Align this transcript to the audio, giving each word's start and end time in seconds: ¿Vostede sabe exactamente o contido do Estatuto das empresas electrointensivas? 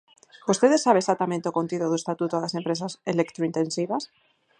¿Vostede 0.47 0.77
sabe 0.85 0.99
exactamente 1.01 1.49
o 1.51 1.55
contido 1.59 1.85
do 1.87 1.99
Estatuto 2.01 2.35
das 2.39 2.55
empresas 2.59 2.91
electrointensivas? 3.13 4.03